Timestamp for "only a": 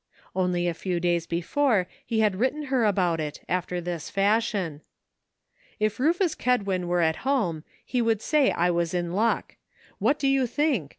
0.35-0.73